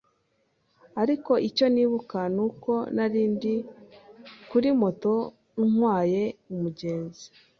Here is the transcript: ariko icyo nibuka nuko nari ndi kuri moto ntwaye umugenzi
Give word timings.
ariko 1.01 1.31
icyo 1.47 1.65
nibuka 1.73 2.19
nuko 2.35 2.71
nari 2.95 3.21
ndi 3.33 3.55
kuri 4.49 4.69
moto 4.81 5.13
ntwaye 5.69 6.23
umugenzi 6.53 7.25